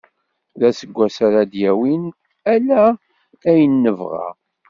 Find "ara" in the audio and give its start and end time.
1.25-1.37